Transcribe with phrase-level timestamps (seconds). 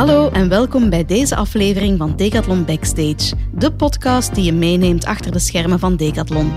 [0.00, 5.32] Hallo en welkom bij deze aflevering van Decathlon Backstage, de podcast die je meeneemt achter
[5.32, 6.52] de schermen van Decathlon.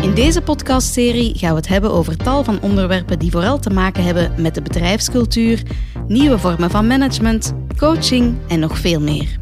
[0.00, 4.04] In deze podcastserie gaan we het hebben over tal van onderwerpen die vooral te maken
[4.04, 5.62] hebben met de bedrijfscultuur,
[6.06, 9.38] nieuwe vormen van management, coaching en nog veel meer.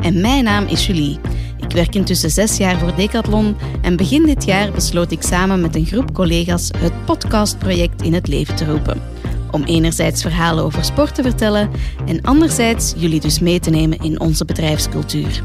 [0.00, 1.18] En mijn naam is Julie.
[1.56, 5.76] Ik werk intussen zes jaar voor Decathlon en begin dit jaar besloot ik samen met
[5.76, 9.21] een groep collega's het podcastproject in het leven te roepen.
[9.52, 11.70] Om enerzijds verhalen over sport te vertellen
[12.06, 15.42] en anderzijds jullie dus mee te nemen in onze bedrijfscultuur.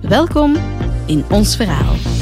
[0.00, 0.56] Welkom
[1.06, 2.17] in ons verhaal.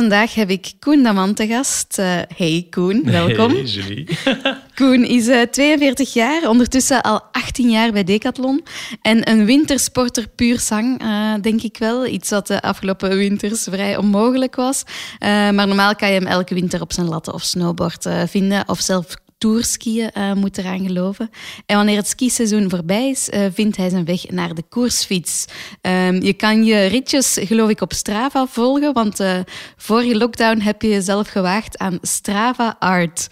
[0.00, 1.98] Vandaag heb ik Koen Daman te gast.
[1.98, 3.52] Uh, hey Koen, welkom.
[3.52, 4.18] Hey Julie.
[4.74, 8.64] Koen is uh, 42 jaar, ondertussen al 18 jaar bij Decathlon.
[9.02, 12.06] En een wintersporter puur zang, uh, denk ik wel.
[12.06, 14.82] Iets wat de afgelopen winters vrij onmogelijk was.
[15.18, 18.68] Maar normaal kan je hem elke winter op zijn latten of snowboard vinden.
[18.68, 21.30] Of zelf tourskiën uh, moet eraan geloven.
[21.66, 25.44] En wanneer het skiseizoen voorbij is, uh, vindt hij zijn weg naar de koersfiets.
[25.82, 29.38] Um, je kan je ritjes, geloof ik, op Strava volgen, want uh,
[29.76, 33.28] voor je lockdown heb je jezelf gewaagd aan Strava Art.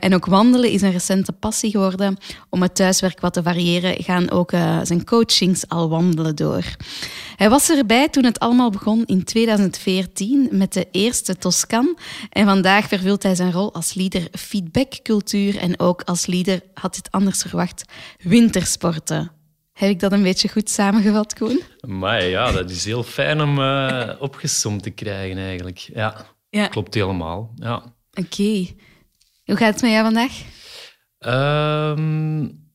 [0.00, 2.16] en ook wandelen is een recente passie geworden.
[2.48, 4.50] Om het thuiswerk wat te variëren, gaan ook
[4.82, 6.64] zijn coachings al wandelen door.
[7.36, 11.98] Hij was erbij toen het allemaal begon in 2014 met de eerste Toscan.
[12.30, 17.10] En vandaag vervult hij zijn rol als leader feedbackcultuur en ook als leader, had dit
[17.10, 17.84] anders verwacht,
[18.18, 19.32] wintersporten.
[19.72, 21.62] Heb ik dat een beetje goed samengevat, Koen?
[21.80, 25.78] Maar ja, dat is heel fijn om uh, opgesomd te krijgen eigenlijk.
[25.78, 26.66] Ja, ja.
[26.66, 27.52] klopt helemaal.
[27.54, 27.74] Ja.
[27.74, 28.20] Oké.
[28.20, 28.76] Okay.
[29.44, 30.42] Hoe gaat het met jou vandaag?
[31.98, 32.68] Um,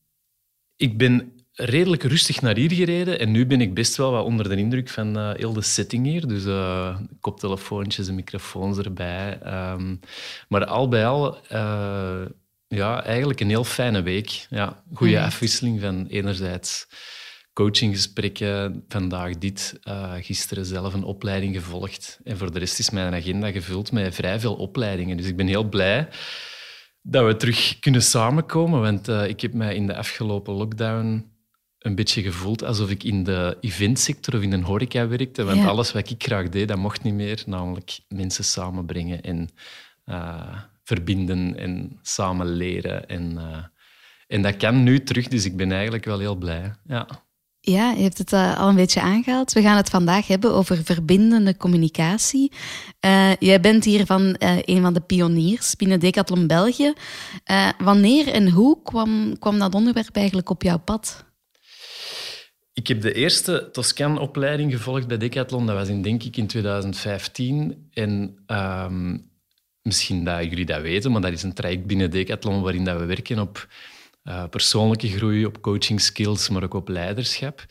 [0.75, 3.20] ik ben redelijk rustig naar hier gereden.
[3.20, 6.05] En nu ben ik best wel wat onder de indruk van uh, heel de setting
[6.05, 6.27] hier.
[6.27, 9.39] Dus uh, koptelefoontjes en microfoons erbij.
[9.73, 9.99] Um,
[10.48, 12.21] maar al bij al, uh,
[12.75, 14.47] ja, eigenlijk een heel fijne week.
[14.49, 15.23] Ja, goede mm.
[15.23, 16.87] afwisseling van enerzijds
[17.53, 19.80] coachinggesprekken, vandaag dit,
[20.19, 22.19] gisteren zelf een opleiding gevolgd.
[22.23, 25.17] En voor de rest is mijn agenda gevuld met vrij veel opleidingen.
[25.17, 26.08] Dus ik ben heel blij
[27.02, 28.81] dat we terug kunnen samenkomen.
[28.81, 31.33] Want ik heb mij in de afgelopen lockdown
[31.80, 35.43] een beetje gevoeld alsof ik in de eventsector of in een horeca werkte.
[35.43, 37.43] Want alles wat ik graag deed, dat mocht niet meer.
[37.45, 39.49] Namelijk mensen samenbrengen en
[40.05, 43.08] uh, verbinden en samen leren.
[43.08, 43.58] En, uh,
[44.28, 46.73] en dat kan nu terug, dus ik ben eigenlijk wel heel blij.
[46.88, 47.08] Ja.
[47.60, 49.54] Ja, je hebt het uh, al een beetje aangehaald.
[49.54, 52.52] We gaan het vandaag hebben over verbindende communicatie.
[53.06, 56.94] Uh, jij bent hier van uh, een van de pioniers binnen Decathlon België.
[57.78, 61.26] wanneer en hoe kwam, kwam dat onderwerp eigenlijk op jouw pad?
[62.73, 65.66] Ik heb de eerste Toscan-opleiding gevolgd bij Decathlon.
[65.66, 67.90] Dat was in, denk ik in 2015.
[67.94, 69.30] En um,
[69.86, 73.06] misschien dat jullie dat weten, maar dat is een traject binnen Decathlon waarin dat we
[73.06, 73.68] werken op
[74.23, 77.66] uh, persoonlijke groei, op coaching skills, maar ook op leiderschap.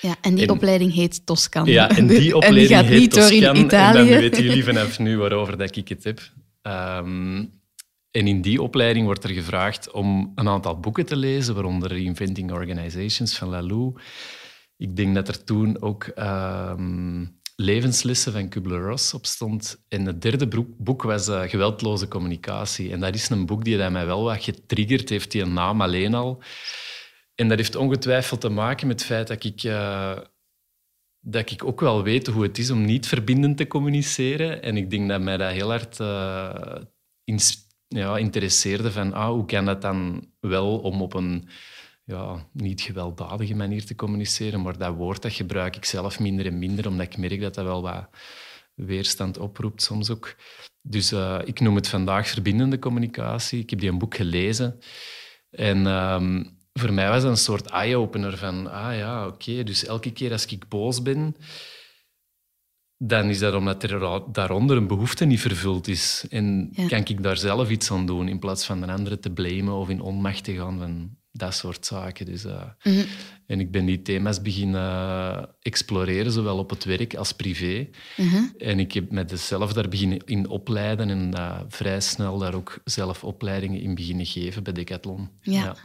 [0.00, 1.66] Ja, en die en, opleiding heet Toscan.
[1.66, 3.40] Ja, en die opleiding en die gaat heet niet Toscan.
[3.40, 3.98] door in Italië.
[3.98, 6.20] En dan weten jullie vanaf nu waarover dat ik het heb.
[6.62, 7.62] Um,
[8.10, 12.52] en in die opleiding wordt er gevraagd om een aantal boeken te lezen, waaronder Reinventing
[12.52, 13.92] Organizations van Lalou.
[14.76, 16.72] Ik denk dat er toen ook uh,
[17.56, 19.84] levenslessen van Kubler-Ross op stond.
[19.88, 22.92] En het derde boek was uh, Geweldloze communicatie.
[22.92, 26.42] En dat is een boek die mij wel wat getriggerd heeft, die naam alleen al.
[27.34, 30.18] En dat heeft ongetwijfeld te maken met het feit dat ik, uh,
[31.20, 34.62] dat ik ook wel weet hoe het is om niet verbindend te communiceren.
[34.62, 36.76] En ik denk dat mij dat heel hard uh,
[37.88, 41.48] ja, interesseerde van ah, hoe kan dat dan wel om op een
[42.04, 46.58] ja, niet gewelddadige manier te communiceren, maar dat woord dat gebruik ik zelf minder en
[46.58, 48.08] minder, omdat ik merk dat dat wel wat
[48.74, 50.36] weerstand oproept soms ook.
[50.82, 53.60] Dus uh, ik noem het vandaag verbindende communicatie.
[53.60, 54.78] Ik heb die een boek gelezen
[55.50, 59.84] en um, voor mij was dat een soort eye-opener van, ah ja, oké, okay, dus
[59.84, 61.36] elke keer als ik boos ben,
[62.96, 66.26] dan is dat omdat er daaronder een behoefte niet vervuld is.
[66.30, 66.86] En ja.
[66.86, 69.88] kan ik daar zelf iets aan doen, in plaats van de andere te blamen of
[69.88, 72.26] in onmacht te gaan van dat soort zaken.
[72.26, 73.04] Dus, uh, mm -hmm.
[73.46, 77.88] En ik ben die thema's beginnen exploreren, zowel op het werk als privé.
[78.16, 78.54] Mm -hmm.
[78.58, 82.78] En ik heb met zelf daar beginnen in opleiden en uh, vrij snel daar ook
[82.84, 85.28] zelf opleidingen in beginnen geven bij Decathlon.
[85.40, 85.64] Ja.
[85.64, 85.76] ja.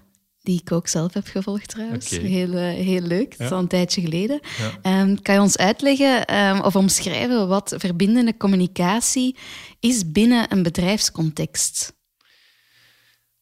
[0.41, 2.09] die ik ook zelf heb gevolgd trouwens.
[2.09, 3.55] Heel, eh, heel leuk, dat is Ja.
[3.55, 4.39] al een tijdje geleden.
[4.57, 4.77] Ja.
[4.81, 9.35] Ehm, kan je ons uitleggen ehm, of omschrijven wat verbindende communicatie
[9.79, 11.97] is binnen een bedrijfscontext?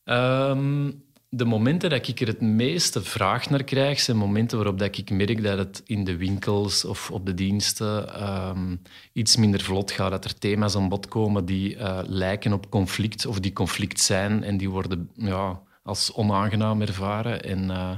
[0.03, 0.89] Ehm,
[1.29, 5.09] de momenten dat ik er het meeste vraag naar krijg, zijn momenten waarop dat ik
[5.09, 8.75] merk dat het in de winkels of op de diensten ehm,
[9.13, 10.11] iets minder vlot gaat.
[10.11, 14.43] Dat er thema's aan bod komen die eh, lijken op conflict of die conflict zijn
[14.43, 17.43] en die worden ja, als onaangenaam ervaren.
[17.43, 17.97] En, eh,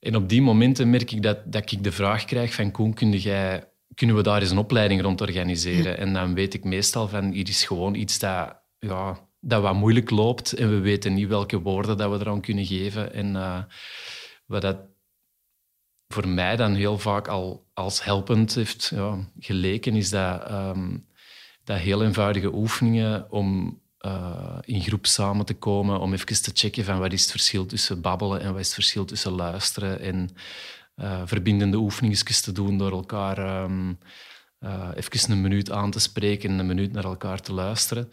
[0.00, 3.10] en op die momenten merk ik dat, dat ik de vraag krijg van Koen, kun
[3.10, 5.98] jij, kunnen we daar eens een opleiding rond organiseren?
[5.98, 10.10] En dan weet ik meestal van, hier is gewoon iets dat, ja, dat wat moeilijk
[10.10, 13.12] loopt en we weten niet welke woorden dat we eraan kunnen geven.
[13.12, 13.62] En eh,
[14.46, 14.78] wat dat
[16.08, 18.92] voor mij dan heel vaak al als helpend heeft
[19.38, 20.96] geleken, is dat, ehm,
[21.64, 26.84] dat heel eenvoudige oefeningen om eh, in groep samen te komen, om even te checken
[26.84, 30.30] van wat is het verschil tussen babbelen en wat is het verschil tussen luisteren en
[30.94, 33.38] eh, verbindende oefeningen te doen door elkaar
[34.58, 38.10] eh, even een minuut aan te spreken en een minuut naar elkaar te luisteren.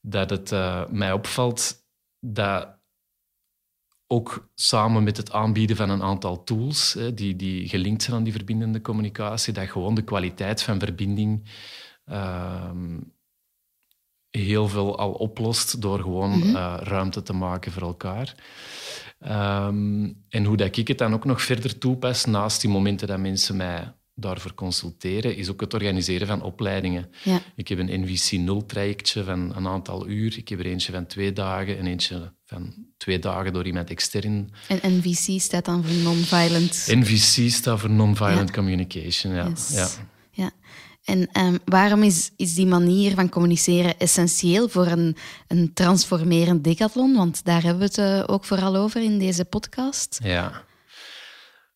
[0.00, 1.84] Dat het eh, mij opvalt
[2.20, 2.78] dat
[4.06, 8.22] ook samen met het aanbieden van een aantal tools hè, die, die gelinkt zijn aan
[8.22, 11.48] die verbindende communicatie, dat gewoon de kwaliteit van verbinding
[12.04, 12.98] ehm,
[14.30, 18.34] heel veel al oplost door gewoon eh, ruimte te maken voor elkaar.
[19.18, 23.18] Ehm, en hoe dat ik het dan ook nog verder toepas, naast die momenten dat
[23.18, 27.10] mensen mij daarvoor consulteren, is ook het organiseren van opleidingen.
[27.22, 27.40] Ja.
[27.56, 30.38] Ik heb een NVC-0-trajectje van een aantal uur.
[30.38, 34.50] Ik heb er eentje van twee dagen en eentje van twee dagen door iemand extern.
[34.68, 36.84] En NVC staat dan voor Non-Violent.
[36.86, 38.54] NVC staat voor Non-Violent Ja.
[38.54, 39.34] Communication.
[39.34, 39.48] Ja.
[39.48, 39.70] Yes.
[39.72, 39.88] Ja.
[40.30, 40.50] Ja.
[41.04, 45.16] En ehm, waarom is, is die manier van communiceren essentieel voor een,
[45.48, 47.14] een transformerend decathlon?
[47.16, 50.20] Want daar hebben we het eh, ook vooral over in deze podcast.
[50.22, 50.68] Ja.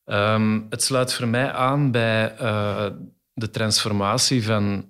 [0.05, 2.91] Ehm, het sluit voor mij aan bij eh,
[3.33, 4.89] de transformatie van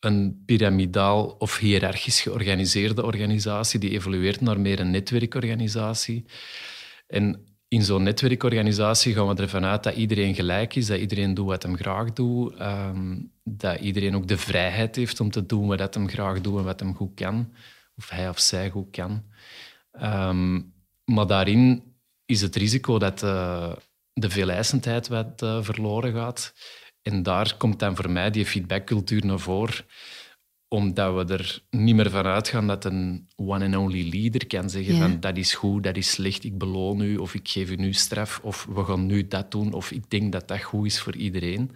[0.00, 6.24] een piramidaal of hiërarchisch georganiseerde organisatie die evolueert naar meer een netwerkorganisatie.
[7.06, 11.46] En in zo'n netwerkorganisatie gaan we ervan uit dat iedereen gelijk is, dat iedereen doet
[11.46, 15.94] wat hem graag doet, ehm, dat iedereen ook de vrijheid heeft om te doen wat
[15.94, 17.52] hem graag doet en wat hem goed kan,
[17.96, 19.22] of hij of zij goed kan.
[19.92, 20.60] Ehm,
[21.04, 21.82] maar daarin
[22.26, 23.72] is het risico dat eh,
[24.14, 26.52] de veeleisendheid wat eh, verloren gaat.
[27.02, 29.84] En daar komt dan voor mij die feedbackcultuur naar voren
[30.68, 34.94] omdat we er niet meer van uitgaan dat een one and only leader kan zeggen
[34.94, 35.00] Ja.
[35.00, 37.92] van dat is goed, dat is slecht, ik beloon u of ik geef u nu
[37.92, 41.16] straf of we gaan nu dat doen of ik denk dat dat goed is voor
[41.16, 41.70] iedereen.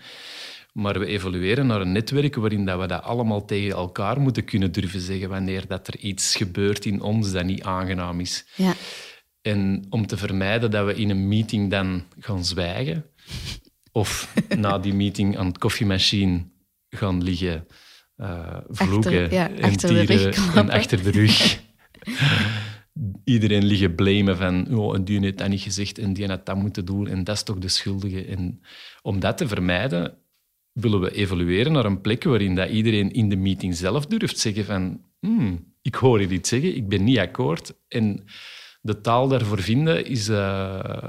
[0.72, 4.72] Maar we evolueren naar een netwerk waarin dat we dat allemaal tegen elkaar moeten kunnen
[4.72, 8.46] durven zeggen wanneer dat er iets gebeurt in ons dat niet aangenaam is.
[8.54, 8.74] Ja.
[9.48, 13.04] En om te vermijden dat we in een meeting dan gaan zwijgen
[13.92, 16.46] of na die meeting aan het koffiemachine
[16.88, 17.66] gaan liggen
[18.16, 21.60] eh, vloeken ja, en achter tieren en achter de rug.
[23.24, 26.56] Iedereen liggen blamen van oh, en die heeft dat niet gezegd en die had dat
[26.56, 28.24] moeten doen en dat is toch de schuldige.
[28.24, 28.60] En
[29.02, 30.18] om dat te vermijden
[30.72, 34.64] willen we evolueren naar een plek waarin dat iedereen in de meeting zelf durft zeggen
[34.64, 37.74] van "Hmm, ik hoor je dit zeggen, ik ben niet akkoord.
[37.88, 38.24] En
[38.88, 41.04] de taal daarvoor vinden, is, eh,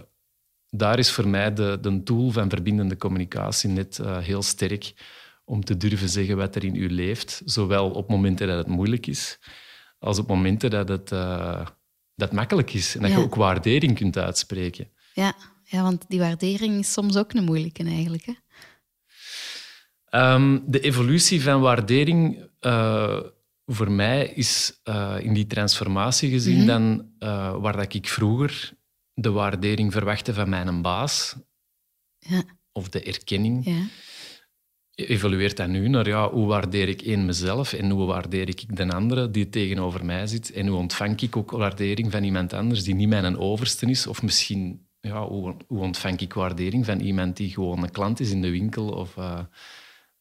[0.70, 4.94] daar is voor mij de, de tool van verbindende communicatie net eh, heel sterk
[5.46, 7.42] om te durven zeggen wat er in u leeft.
[7.46, 9.40] Zowel op momenten dat het moeilijk is,
[10.00, 11.66] als op momenten dat het, eh,
[12.16, 12.96] dat makkelijk is.
[12.96, 13.18] En dat Ja.
[13.18, 14.88] je ook waardering kunt uitspreken.
[15.14, 15.34] Ja.
[15.64, 18.26] ja, want die waardering is soms ook een moeilijke eigenlijk.
[18.26, 18.34] Hè?
[20.10, 22.48] Ehm, de evolutie van waardering
[23.72, 26.66] voor mij is eh, in die transformatie gezien Mhm.
[26.66, 28.74] dan eh, waar dat ik vroeger
[29.14, 31.36] de waardering verwachtte van mijn baas
[32.20, 32.44] Ja.
[32.72, 33.66] of de erkenning.
[33.66, 33.82] Ja.
[34.96, 38.94] Evolueert dat nu naar ja, hoe waardeer ik één mezelf en hoe waardeer ik de
[38.94, 42.96] andere die tegenover mij zit en hoe ontvang ik ook waardering van iemand anders die
[42.96, 47.50] niet mijn overste is of misschien ja, hoe, hoe ontvang ik waardering van iemand die
[47.50, 49.40] gewoon een klant is in de winkel of eh,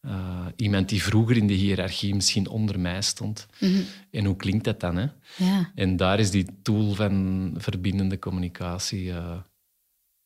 [0.00, 3.46] eh, iemand die vroeger in de hiërarchie misschien onder mij stond.
[3.60, 3.80] Mhm.
[4.10, 4.96] En hoe klinkt dat dan?
[4.96, 5.06] Hè?
[5.36, 5.72] ja.
[5.74, 9.38] En daar is die tool van verbindende communicatie eh,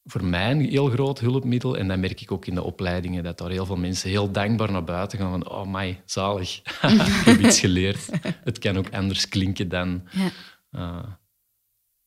[0.04, 1.76] voor mij een heel groot hulpmiddel.
[1.78, 4.72] En dat merk ik ook in de opleidingen, dat daar heel veel mensen heel dankbaar
[4.72, 8.08] naar buiten gaan van oh my, zalig, ik heb iets geleerd.
[8.44, 10.30] Het kan ook anders klinken dan ja.
[10.70, 11.12] eh,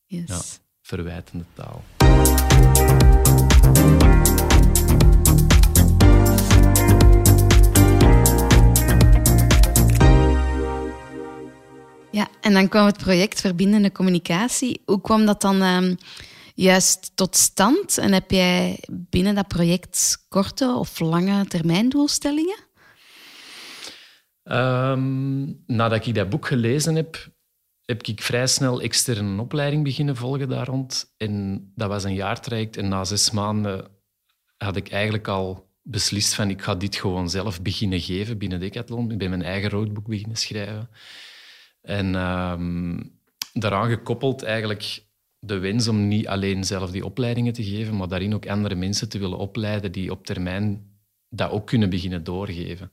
[0.07, 0.27] Yes.
[0.27, 0.41] Ja.
[0.81, 1.83] verwijtende taal.
[12.15, 14.81] Ja, en dan kwam het project Verbindende Communicatie.
[14.85, 15.95] Hoe kwam dat dan ehm,
[16.53, 17.97] juist tot stand?
[17.97, 22.57] En heb jij binnen dat project korte of lange termijn doelstellingen?
[24.43, 27.31] Ehm, nadat ik dat boek gelezen heb,
[27.85, 31.13] heb ik vrij snel externe opleiding beginnen volgen daar rond.
[31.17, 32.77] En dat was een jaartraject.
[32.77, 33.87] En na zes maanden
[34.57, 39.11] had ik eigenlijk al beslist van ik ga dit gewoon zelf beginnen geven binnen Decathlon.
[39.11, 40.89] Ik ben mijn eigen roadbook beginnen schrijven.
[41.85, 43.19] En um,
[43.53, 45.03] daaraan gekoppeld eigenlijk
[45.39, 49.09] de wens om niet alleen zelf die opleidingen te geven, maar daarin ook andere mensen
[49.09, 50.93] te willen opleiden die op termijn
[51.29, 52.91] dat ook kunnen beginnen doorgeven.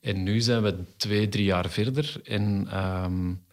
[0.00, 3.44] En nu zijn we twee, drie jaar verder en um,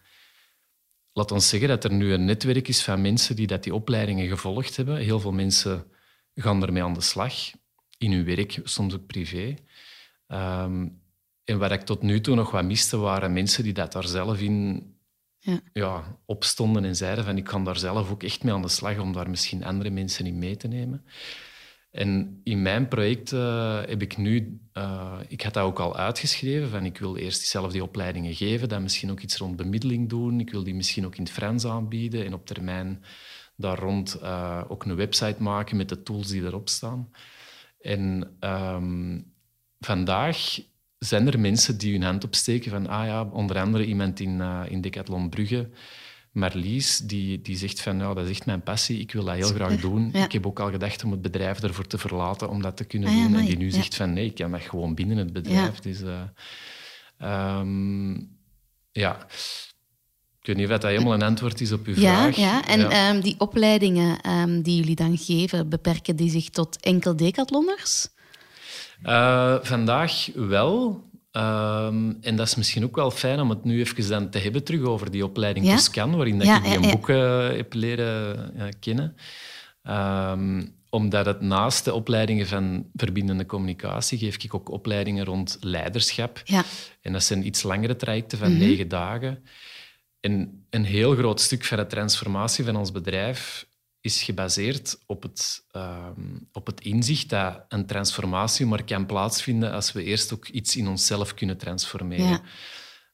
[1.14, 4.28] laat ons zeggen dat er nu een netwerk is van mensen die dat die opleidingen
[4.28, 4.98] gevolgd hebben.
[4.98, 5.86] Heel veel mensen
[6.36, 7.34] gaan ermee aan de slag,
[7.98, 9.56] in hun werk, soms ook privé.
[10.28, 11.02] Um,
[11.48, 14.40] en waar ik tot nu toe nog wat miste, waren mensen die dat daar zelf
[14.40, 14.86] in
[15.40, 15.60] ja.
[15.74, 19.00] Ja, opstonden en zeiden van ik kan daar zelf ook echt mee aan de slag
[19.00, 21.06] om daar misschien andere mensen in mee te nemen.
[21.92, 26.70] En in mijn project uh, heb ik nu, uh, ik had dat ook al uitgeschreven,
[26.70, 30.40] van ik wil eerst zelf die opleidingen geven, dan misschien ook iets rond bemiddeling doen,
[30.40, 33.04] ik wil die misschien ook in het Frans aanbieden en op termijn
[33.56, 37.12] daar rond uh, ook een website maken met de tools die erop staan.
[37.80, 39.34] En um,
[39.80, 40.60] vandaag
[41.08, 44.62] zijn er mensen die hun hand opsteken van, ah ja, onder andere iemand in, uh,
[44.70, 45.70] in Decathlon Brugge,
[46.32, 49.54] Marlies, die, die zegt van, ja, dat is echt mijn passie, ik wil dat heel
[49.54, 50.14] graag doen.
[50.14, 53.10] Ik heb ook al gedacht om het bedrijf ervoor te verlaten om dat te kunnen
[53.10, 53.36] ah, doen.
[53.36, 55.80] en die nu zegt van, nee, ik kan dat gewoon binnen het bedrijf.
[55.80, 58.38] Dus, uh, um,
[58.92, 59.28] ja...
[60.40, 62.36] Ik weet niet of dat helemaal een antwoord is op uw vraag.
[62.36, 63.10] Ja, en ja.
[63.10, 68.08] Um, die opleidingen um, die jullie dan geven, beperken die zich tot enkel decathlonners?
[69.04, 71.06] Uh, vandaag wel.
[71.32, 74.64] Um, en dat is misschien ook wel fijn om het nu even dan te hebben
[74.64, 75.76] terug over die opleiding ja?
[75.76, 79.16] Toscan, waarin dat ja, ik die ja, boeken heb leren kennen.
[79.84, 86.42] Um, omdat het naast de opleidingen van verbindende communicatie geef ik ook opleidingen rond leiderschap.
[86.44, 86.64] Ja.
[87.02, 88.68] En dat zijn iets langere trajecten van mm -hmm.
[88.68, 89.44] negen dagen.
[90.20, 93.67] En een heel groot stuk van de transformatie van ons bedrijf
[94.08, 99.92] is gebaseerd op het, um, op het inzicht dat een transformatie maar kan plaatsvinden als
[99.92, 102.42] we eerst ook iets in onszelf kunnen transformeren.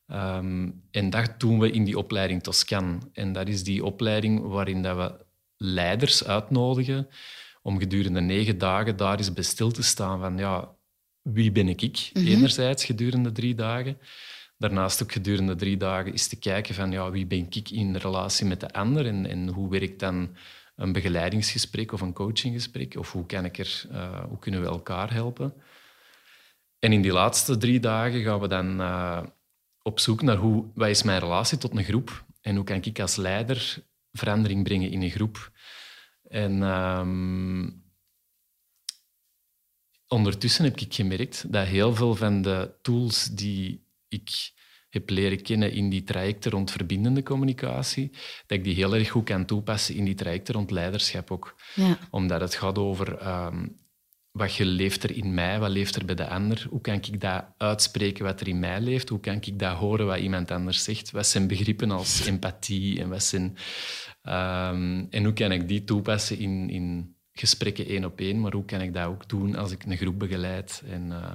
[0.08, 0.38] Ja.
[0.38, 3.10] Um, en dat doen we in die opleiding Toscan.
[3.14, 5.26] En dat is die opleiding waarin dat we
[5.58, 7.08] leiders uitnodigen
[7.62, 10.76] om gedurende negen dagen daar eens bij stil te staan van ja,
[11.22, 11.82] wie ben ik?
[11.82, 12.10] ik?
[12.14, 12.32] Mm -hmm.
[12.32, 13.98] Enerzijds gedurende drie dagen.
[14.58, 18.46] Daarnaast ook gedurende drie dagen is te kijken van ja, wie ben ik in relatie
[18.46, 20.36] met de ander en, en hoe werkt dan
[20.76, 22.96] een begeleidingsgesprek of een coachinggesprek?
[22.96, 25.54] Of hoe, kan ik er, uh, hoe kunnen we elkaar helpen?
[26.80, 29.24] En in die laatste drie dagen gaan we dan uh,
[29.82, 33.00] op zoek naar hoe, wat is mijn relatie tot een groep en hoe kan ik
[33.00, 35.52] als leider verandering brengen in een groep.
[36.30, 37.84] En um,
[40.08, 44.52] ondertussen heb ik gemerkt dat heel veel van de tools die ik
[44.94, 48.12] heb leren kennen in die trajecten rond verbindende communicatie,
[48.46, 51.56] dat ik die heel erg goed kan toepassen in die trajecten rond leiderschap ook.
[51.76, 51.98] Ja.
[52.10, 53.82] Omdat het gaat over um,
[54.32, 57.22] wat je leeft er in mij, wat leeft er bij de ander, hoe kan ik
[57.22, 60.84] dat uitspreken wat er in mij leeft, hoe kan ik dat horen wat iemand anders
[60.84, 63.58] zegt, wat zijn begrippen als empathie en wat zijn...
[64.24, 68.66] Um, en hoe kan ik die toepassen in, in gesprekken één op één, maar hoe
[68.66, 71.08] kan ik dat ook doen als ik een groep begeleid en...
[71.08, 71.34] Uh,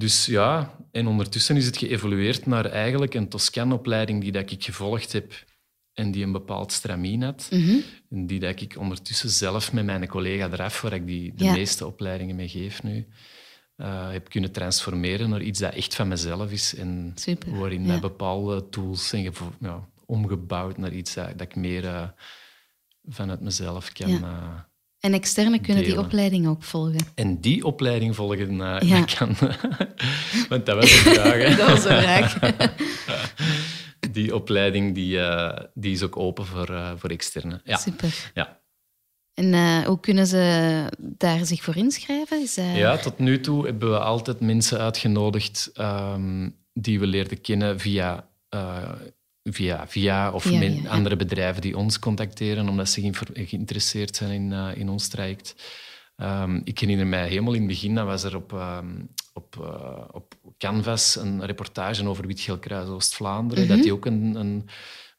[0.00, 5.12] dus ja, en ondertussen is het geëvolueerd naar eigenlijk een Toscan-opleiding die dat ik gevolgd
[5.12, 5.44] heb
[5.92, 7.48] en die een bepaald stramien had.
[7.50, 7.82] Mm -hmm.
[8.10, 11.52] En die dat ik ondertussen zelf met mijn collega eraf, waar ik die, de ja.
[11.52, 13.06] meeste opleidingen mee geef nu,
[13.76, 16.74] uh, heb kunnen transformeren naar iets dat echt van mezelf is.
[16.74, 18.00] En Super, waarin ja.
[18.00, 22.08] bepaalde tools zijn ja, omgebouwd naar iets dat, dat ik meer uh,
[23.04, 24.08] vanuit mezelf kan...
[24.08, 24.69] Ja.
[25.00, 25.98] En externe kunnen delen.
[25.98, 27.06] die opleiding ook volgen.
[27.14, 29.04] En die opleiding volgen, uh, ja.
[29.04, 29.36] kan.
[30.48, 31.56] Want dat was een vraag.
[31.56, 32.38] dat was een vraag.
[34.12, 37.60] die opleiding die, uh, die is ook open voor, uh, voor externe.
[37.64, 37.76] Ja.
[37.76, 38.30] Super.
[38.34, 38.58] Ja.
[39.34, 42.42] En hoe kunnen ze daar zich voor inschrijven?
[42.42, 47.80] Is, Ja, tot nu toe hebben we altijd mensen uitgenodigd um, die we leerden kennen
[47.80, 48.28] via
[49.52, 54.50] via via of ja, ja, andere bedrijven die ons contacteren omdat ze geïnteresseerd zijn in,
[54.50, 55.54] uh, in ons traject.
[56.16, 60.04] Um, ik herinner mij helemaal in het begin, dat was er op, um, op, uh,
[60.10, 63.76] op Canvas een reportage over Witgeelkruis Oost-Vlaanderen, mm -hmm.
[63.76, 64.68] dat die ook een, een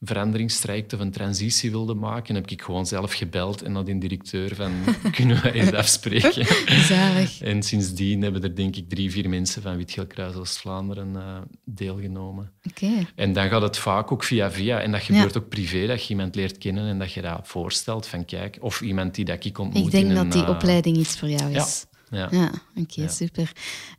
[0.04, 4.56] veranderingstraject of een transitie wilde maken, heb ik gewoon zelf gebeld en naar die directeur
[4.56, 4.72] van
[5.18, 6.46] kunnen we eens afspreken?
[6.84, 7.42] Zalig.
[7.42, 12.52] En sindsdien hebben er denk ik drie, vier mensen van Witgeelkruis Oost-Vlaanderen uh, deelgenomen.
[12.70, 13.08] Oké.
[13.16, 14.80] En dan gaat het vaak ook via via.
[14.80, 18.08] En dat gebeurt ook privé, dat je iemand leert kennen en dat je dat voorstelt
[18.08, 19.86] van kijk, of iemand die dat ik ontmoet.
[19.86, 21.86] Ik denk in dat een, die uh, opleiding iets voor jou is.
[22.10, 22.28] Ja.
[22.32, 23.52] Ja, oké, super.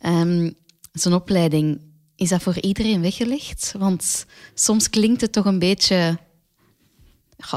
[0.06, 0.54] Um,
[0.92, 1.80] Zo'n opleiding,
[2.16, 3.74] is dat voor iedereen weggelegd?
[3.78, 6.18] Want soms klinkt het toch een beetje,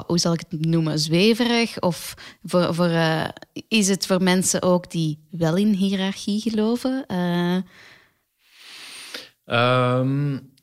[0.08, 1.80] hoe zal ik het noemen, zweverig?
[1.80, 3.28] Of voor, voor, uh,
[3.68, 7.06] is het voor mensen ook die wel in hiërarchie geloven?
[7.08, 7.58] Uh...
[9.48, 10.54] Um,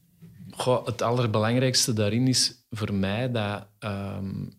[0.51, 4.53] goh, het allerbelangrijkste daarin is voor mij dat, um,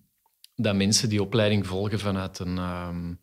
[0.56, 3.20] dat mensen die opleiding volgen vanuit een, um,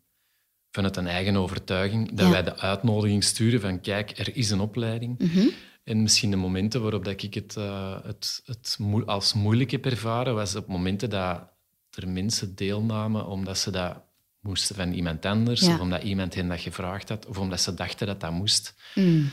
[0.71, 2.31] vanuit een eigen overtuiging, dat ja.
[2.31, 5.19] wij de uitnodiging sturen van kijk, er is een opleiding.
[5.19, 5.49] Mm -hmm.
[5.83, 9.85] En misschien de momenten waarop dat ik het, uh, het, het mo als moeilijk heb
[9.85, 11.49] ervaren, was op momenten dat
[11.91, 14.03] er mensen deelnamen omdat ze dat
[14.39, 15.73] moesten van iemand anders, Ja.
[15.73, 18.75] of omdat iemand hen dat gevraagd had, of omdat ze dachten dat dat moest.
[18.95, 19.29] Mm.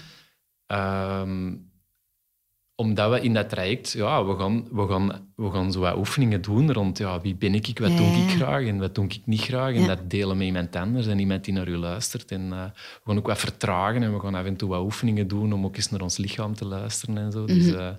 [0.66, 1.67] Um,
[2.80, 6.42] omdat we in dat traject, ja, we gaan, we gaan, we gaan zo wat oefeningen
[6.42, 9.20] doen rond ja, wie ben ik, wat Ja, doe ik graag en wat doe ik
[9.24, 9.74] niet graag.
[9.74, 9.86] En Ja.
[9.86, 12.30] dat delen met iemand anders en iemand die naar u luistert.
[12.30, 15.28] En uh, we gaan ook wat vertragen en we gaan af en toe wat oefeningen
[15.28, 17.44] doen om ook eens naar ons lichaam te luisteren en zo.
[17.44, 17.78] Dus Mhm.
[17.78, 17.90] uh,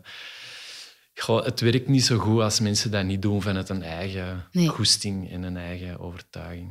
[1.15, 4.67] goh, het werkt niet zo goed als mensen dat niet doen vanuit een eigen Nee.
[4.67, 6.69] goesting en een eigen overtuiging.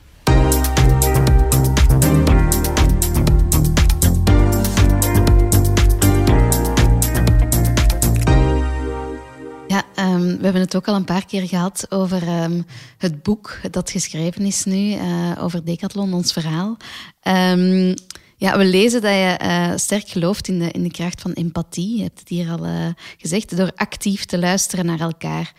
[10.39, 12.61] we hebben het ook al een paar keer gehad over ehm,
[12.97, 16.77] het boek dat geschreven is nu eh, over Decathlon, ons verhaal.
[17.21, 17.95] Ehm,
[18.37, 21.97] ja, we lezen dat je eh, sterk gelooft in de, in de kracht van empathie.
[21.97, 22.87] Je hebt het hier al eh,
[23.17, 25.53] gezegd, door actief te luisteren naar elkaar.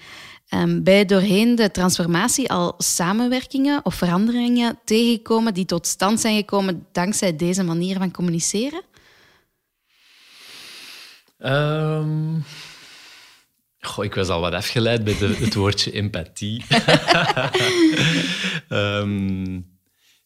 [0.50, 6.86] Ehm, je doorheen de transformatie al samenwerkingen of veranderingen tegengekomen die tot stand zijn gekomen
[6.92, 8.82] dankzij deze manier van communiceren?
[11.38, 12.38] Ehm,
[13.80, 16.64] Goh, ik was al wat afgeleid bij het woordje empathie.
[18.68, 19.60] Ehm,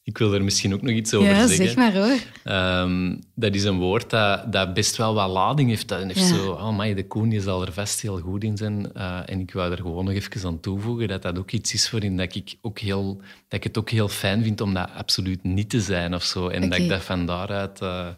[0.07, 1.67] ik wil er misschien ook nog iets over ja, zeggen.
[1.67, 2.19] zeg maar hoor.
[2.45, 5.89] Ehm, dat is een woord dat, dat best wel wat lading heeft.
[5.89, 6.27] Dat heeft Ja.
[6.27, 8.93] zo, oh my, de Koen zal er vast heel goed in zijn.
[8.93, 11.91] Eh, en ik wou er gewoon nog even aan toevoegen dat dat ook iets is
[11.91, 15.43] waarin dat ik, ook heel, dat ik het ook heel fijn vind om dat absoluut
[15.43, 16.49] niet te zijn of zo.
[16.49, 18.09] En dat ik dat van daaruit eh,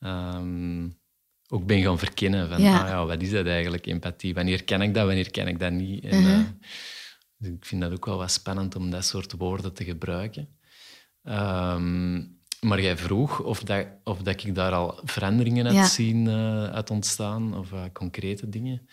[0.00, 0.88] ehm,
[1.48, 2.48] ook ben gaan verkennen.
[2.48, 2.82] Van, Ja.
[2.82, 4.34] ah ja, wat is dat eigenlijk, empathie?
[4.34, 6.04] Wanneer ken ik dat, wanneer ken ik dat niet?
[6.04, 6.30] En, Mhm.
[6.30, 6.40] eh,
[7.38, 10.48] dus ik vind dat ook wel wat spannend om dat soort woorden te gebruiken.
[11.26, 12.14] Ehm,
[12.60, 15.86] maar jij vroeg of, dat, of dat ik daar al veranderingen had Ja.
[15.86, 18.88] zien eh, uit ontstaan, of eh, concrete dingen.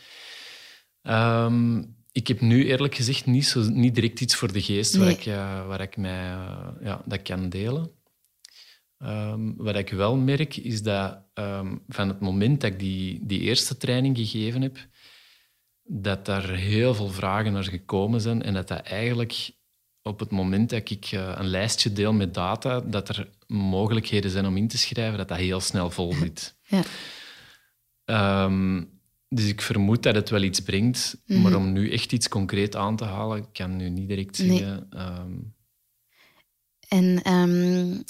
[1.01, 5.09] Ehm, ik heb nu eerlijk gezegd niet, zo, niet direct iets voor de geest waar,
[5.09, 6.23] ik, eh, waar ik mij
[6.81, 7.91] ja, dat kan delen.
[8.97, 11.21] Ehm, wat ik wel merk, is dat
[11.87, 14.87] van het moment dat ik die, die eerste training gegeven heb,
[15.83, 19.51] dat daar heel veel vragen naar gekomen zijn en dat dat eigenlijk
[20.03, 24.45] op het moment dat ik eh, een lijstje deel met data, dat er mogelijkheden zijn
[24.45, 26.55] om in te schrijven, dat dat heel snel vol zit.
[26.63, 26.81] Ja.
[28.05, 28.83] Ehm,
[29.29, 31.41] dus ik vermoed dat het wel iets brengt, Mhm.
[31.41, 34.57] maar om nu echt iets concreet aan te halen, ik kan nu niet direct Nee.
[34.57, 34.87] zeggen.
[34.89, 35.31] ehm,
[36.87, 38.01] En ehm,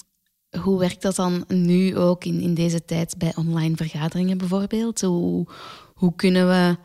[0.61, 5.01] hoe werkt dat dan nu ook in, in deze tijd bij online vergaderingen bijvoorbeeld?
[5.01, 5.47] Hoe,
[5.93, 6.77] hoe kunnen we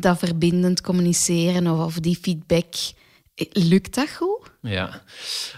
[0.00, 2.74] dat verbindend communiceren of, of die feedback?
[3.52, 4.50] Lukt dat goed?
[4.62, 5.02] Ja.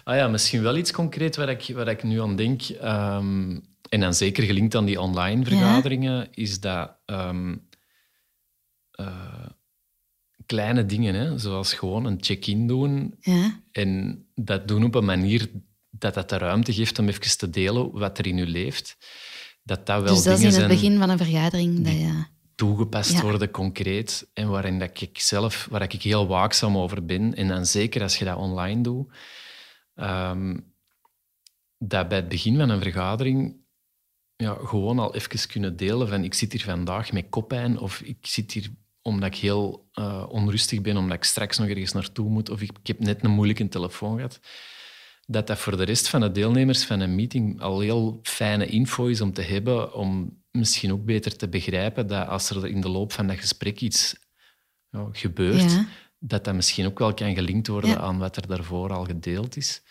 [0.05, 2.63] Ah ja, misschien wel iets concreet waar ik, waar ik nu aan denk.
[2.63, 3.59] ehm,
[3.89, 7.57] en dan zeker gelinkt aan die online vergaderingen, is dat ehm,
[8.91, 9.49] eh,
[10.47, 15.51] kleine dingen, hè, zoals gewoon een check-in doen Ja, en dat doen op een manier
[15.91, 18.97] dat dat de ruimte geeft om even te delen wat er in u leeft.
[19.63, 21.85] Dat dat wel dus dat is in het begin van een vergadering.
[21.85, 23.21] Dat je, toegepast Ja.
[23.21, 24.31] worden, concreet.
[24.33, 27.35] En waarin dat ik zelf, waar ik heel waakzaam over ben.
[27.35, 29.13] En dan zeker als je dat online doet.
[29.95, 30.59] ehm,
[31.79, 33.57] dat bij het begin van een vergadering
[34.37, 38.27] ja, gewoon al even kunnen delen van ik zit hier vandaag met koppijn of ik
[38.27, 38.71] zit hier
[39.03, 42.71] omdat ik heel eh, onrustig ben, omdat ik straks nog ergens naartoe moet of ik,
[42.81, 44.41] ik heb net een moeilijke telefoon gehad.
[45.27, 49.07] Dat dat voor de rest van de deelnemers van een meeting al heel fijne info
[49.07, 52.89] is om te hebben, om misschien ook beter te begrijpen dat als er in de
[52.89, 54.17] loop van dat gesprek iets
[54.91, 55.87] ja, gebeurt, ja.
[56.19, 57.97] dat dat misschien ook wel kan gelinkt worden Ja.
[57.99, 59.83] aan wat er daarvoor al gedeeld is.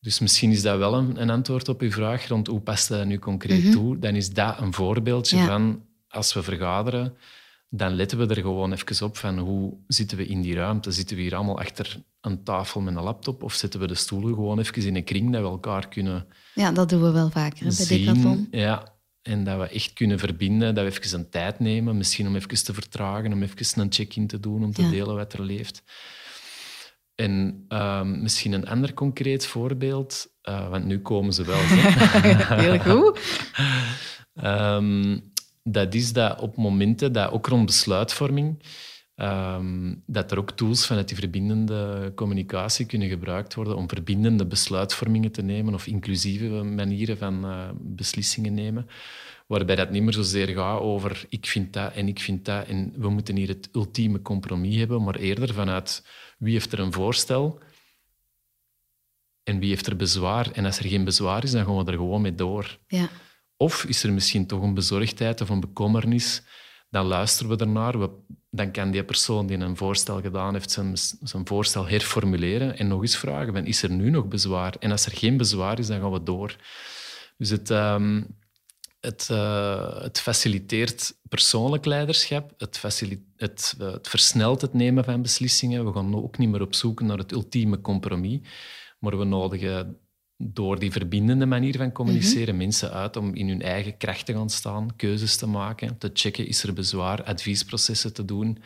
[0.00, 3.06] Dus misschien is dat wel een, een, antwoord op uw vraag rond hoe past dat
[3.06, 3.72] nu concreet Mhm.
[3.72, 3.98] toe.
[3.98, 7.16] Dan is dat een voorbeeldje van als we vergaderen,
[7.68, 10.92] dan letten we er gewoon even op van hoe zitten we in die ruimte.
[10.92, 14.34] Zitten we hier allemaal achter een tafel met een laptop of zetten we de stoelen
[14.34, 17.58] gewoon even in een kring dat we elkaar kunnen Ja, dat doen we wel vaker
[17.58, 17.98] hè, bij zien.
[18.04, 18.48] Decathlon.
[18.50, 22.36] Ja, en dat we echt kunnen verbinden, dat we even een tijd nemen, misschien om
[22.36, 24.90] even te vertragen, om even een check-in te doen, om te Ja.
[24.90, 25.82] delen wat er leeft.
[27.14, 31.58] En ehm, misschien een ander concreet voorbeeld, eh, want nu komen ze wel.
[32.64, 33.18] Heel goed.
[34.34, 35.18] Ehm,
[35.72, 38.62] dat is dat op momenten dat ook rond besluitvorming,
[39.14, 45.32] ehm, dat er ook tools vanuit die verbindende communicatie kunnen gebruikt worden om verbindende besluitvormingen
[45.32, 48.86] te nemen of inclusieve manieren van eh, beslissingen nemen.
[49.46, 52.92] Waarbij dat niet meer zozeer gaat over ik vind dat en ik vind dat en
[52.96, 56.06] we moeten hier het ultieme compromis hebben, maar eerder vanuit
[56.38, 57.60] wie heeft er een voorstel
[59.42, 60.50] en wie heeft er bezwaar.
[60.50, 62.78] En als er geen bezwaar is, dan gaan we er gewoon mee door.
[62.86, 63.08] Ja.
[63.60, 66.42] Of is er misschien toch een bezorgdheid of een bekommernis,
[66.90, 67.94] dan luisteren we ernaar.
[68.50, 73.00] Dan kan die persoon die een voorstel gedaan heeft zijn, zijn voorstel herformuleren en nog
[73.00, 74.74] eens vragen, van, is er nu nog bezwaar?
[74.78, 76.56] En als er geen bezwaar is, dan gaan we door.
[77.36, 78.22] Dus het, ehm,
[79.00, 82.82] het, eh, het faciliteert persoonlijk leiderschap, het,
[83.36, 85.84] het, eh, het versnelt het nemen van beslissingen.
[85.84, 88.40] We gaan ook niet meer op zoek naar het ultieme compromis,
[88.98, 89.98] maar we nodigen
[90.40, 94.50] door die verbindende manier van communiceren mensen uit om in hun eigen kracht te gaan
[94.50, 98.62] staan, keuzes te maken, te checken, is er bezwaar, adviesprocessen te doen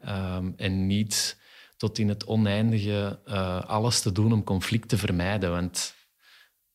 [0.00, 1.38] ehm, en niet
[1.76, 5.94] tot in het oneindige eh, alles te doen om conflict te vermijden, want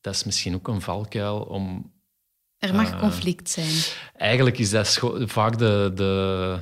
[0.01, 1.93] dat is misschien ook een valkuil om
[2.57, 2.99] Er mag Ah.
[2.99, 3.71] conflict zijn.
[4.13, 6.59] Eigenlijk is dat vaak de, de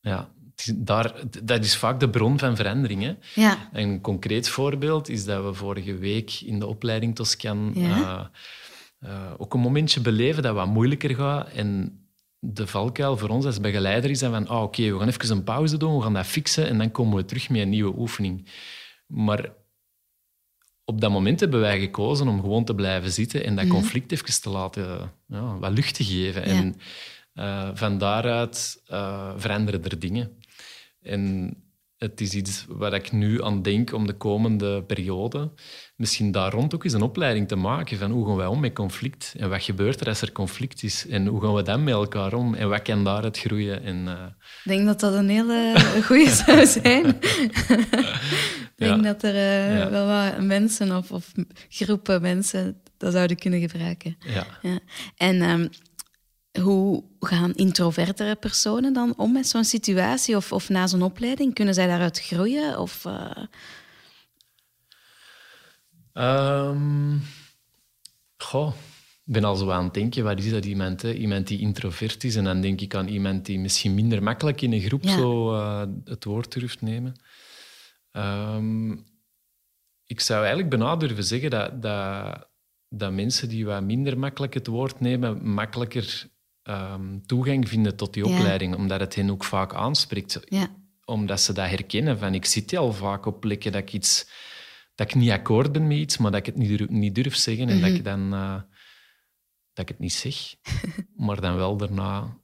[0.00, 0.32] ja,
[0.76, 3.02] daar, dat is vaak de bron van verandering.
[3.02, 3.14] Hè?
[3.34, 8.30] Ja, Een concreet voorbeeld is dat we vorige week in de opleiding Toscan Ja.
[9.00, 11.48] eh, eh, ook een momentje beleven dat wat moeilijker gaat.
[11.48, 11.98] En
[12.38, 15.44] de valkuil voor ons als begeleider is dan van ah, oké, we gaan even een
[15.44, 18.48] pauze doen, we gaan dat fixen en dan komen we terug met een nieuwe oefening.
[19.06, 19.52] Maar
[20.84, 23.74] op dat moment hebben wij gekozen om gewoon te blijven zitten en dat Mhm.
[23.74, 26.42] conflict even te laten ja, wat lucht te geven.
[26.42, 26.76] En
[27.32, 28.82] eh, van daaruit
[29.36, 30.37] veranderen er dingen.
[31.08, 31.54] En
[31.96, 35.52] het is iets waar ik nu aan denk om de komende periode
[35.96, 38.72] misschien daar rond ook eens een opleiding te maken van hoe gaan wij om met
[38.74, 41.94] conflict en wat gebeurt er als er conflict is en hoe gaan we dan met
[41.94, 43.82] elkaar om en wat kan daaruit groeien.
[43.82, 44.24] En, eh,
[44.64, 45.74] ik denk dat dat een hele
[46.06, 47.06] goede zou zijn.
[47.86, 49.12] ik denk Ja.
[49.12, 49.90] dat er eh, Ja.
[49.90, 51.32] wel wat mensen of, of
[51.68, 54.16] groepen mensen dat zouden kunnen gebruiken.
[54.26, 54.46] ja.
[54.62, 54.78] Ja.
[55.16, 55.66] En ehm,
[56.60, 61.54] hoe gaan introvertere personen dan om met zo'n situatie of, of na zo'n opleiding?
[61.54, 62.78] Kunnen zij daaruit groeien?
[62.78, 63.06] Of,
[68.36, 68.74] goh,
[69.24, 71.02] ik ben al zo aan het denken, wat is dat iemand?
[71.02, 71.12] Hè?
[71.12, 74.72] Iemand die introvert is en dan denk ik aan iemand die misschien minder makkelijk in
[74.72, 75.16] een groep Ja.
[75.16, 77.14] zo eh, het woord durft nemen.
[78.10, 78.90] Ehm,
[80.04, 82.48] ik zou eigenlijk bijna durven zeggen dat, dat,
[82.88, 86.28] dat mensen die wat minder makkelijk het woord nemen, makkelijker
[86.68, 88.34] ehm, toegang vinden tot die Ja.
[88.34, 90.68] opleiding, omdat het hen ook vaak aanspreekt ja.
[91.04, 92.18] omdat ze dat herkennen.
[92.18, 94.30] Van, ik zit al vaak op plekken dat ik, iets,
[94.94, 97.36] dat ik niet akkoord ben met iets, maar dat ik het niet durf, niet durf
[97.36, 98.54] zeggen en dat, ik dan, eh,
[99.72, 100.54] dat ik het niet zeg.
[101.26, 102.36] maar dan wel daarna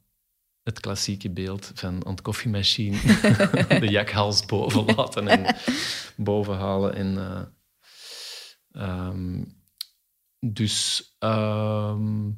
[0.63, 2.97] het klassieke beeld van aan de koffiemachine
[3.81, 5.57] de jakhals boven laten en
[6.17, 6.95] boven halen.
[6.95, 7.43] En, eh,
[8.83, 9.45] ehm,
[10.41, 12.31] dus ehm,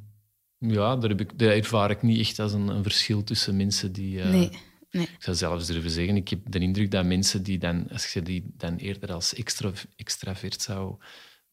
[0.58, 3.92] ja, daar, heb ik, daar ervaar ik niet echt als een, een verschil tussen mensen
[3.92, 4.20] die...
[4.22, 4.50] eh, Nee,
[4.90, 5.02] nee.
[5.02, 8.22] ik zou zelfs durven zeggen, ik heb de indruk dat mensen die dan, als je
[8.22, 10.96] die dan eerder als extra, extravert zou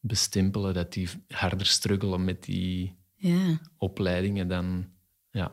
[0.00, 3.60] bestempelen, dat die harder struggelen met die Ja.
[3.78, 4.86] opleidingen dan...
[5.30, 5.52] Ja.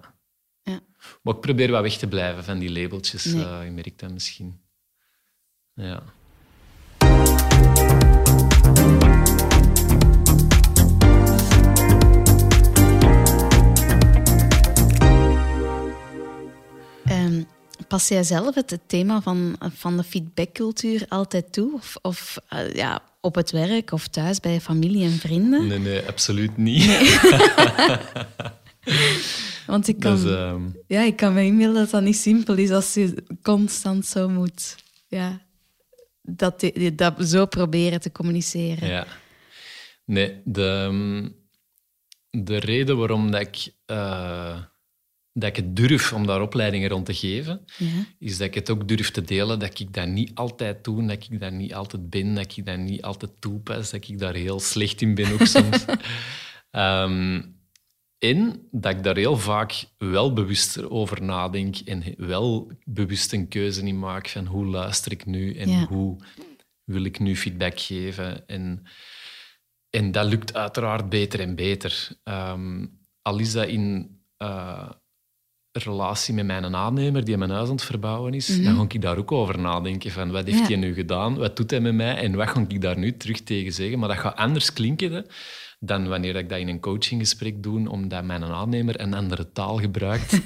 [0.64, 0.80] Ja.
[1.22, 3.26] Maar ik probeer wat weg te blijven van die labeltjes.
[3.26, 3.44] Nee.
[3.46, 4.62] eh, je merkt dat misschien.
[5.74, 6.04] Ja.
[17.92, 21.74] Pas jij zelf het, het thema van, van de feedbackcultuur altijd toe?
[21.74, 25.68] Of, of eh, ja, op het werk of thuis bij familie en vrienden?
[25.68, 26.86] Nee, nee, absoluut niet.
[29.68, 32.72] Want ik kan, Dus, ehm, ja, ik kan me inbeelden dat dat niet simpel is
[32.72, 34.76] als je constant zo moet...
[35.08, 35.42] Ja,
[36.22, 38.88] dat, dat zo proberen te communiceren.
[38.88, 39.08] Ja.
[40.06, 41.30] Nee, de, ehm,
[42.46, 44.60] de reden waarom dat ik eh,
[45.34, 47.88] dat ik het durf om daar opleidingen rond te geven, Ja.
[48.20, 51.28] is dat ik het ook durf te delen, dat ik dat niet altijd doe, dat
[51.30, 54.60] ik dat niet altijd ben, dat ik dat niet altijd toepas, dat ik daar heel
[54.60, 55.86] slecht in ben ook soms.
[56.72, 57.42] Ehm,
[58.18, 63.82] en dat ik daar heel vaak wel bewust over nadenk en wel bewust een keuze
[63.82, 65.86] in maak van hoe luister ik nu en Ja.
[65.86, 66.18] hoe
[66.84, 68.48] wil ik nu feedback geven.
[68.48, 68.84] En,
[69.90, 72.10] en dat lukt uiteraard beter en beter.
[72.24, 72.86] Ehm,
[73.22, 74.90] al is dat in eh,
[75.72, 79.18] relatie met mijn aannemer die mijn huis aan het verbouwen is, dan ga ik daar
[79.18, 80.66] ook over nadenken van wat heeft Ja.
[80.66, 83.42] hij nu gedaan, wat doet hij met mij en wat ga ik daar nu terug
[83.42, 84.00] tegen zeggen.
[84.00, 85.22] Maar dat gaat anders klinken hè,
[85.80, 90.40] dan wanneer ik dat in een coachinggesprek doe, omdat mijn aannemer een andere taal gebruikt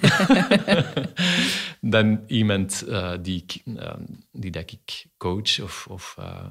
[1.81, 3.93] dan iemand eh, die, ik, eh,
[4.31, 6.45] die dat ik coach of, of, eh,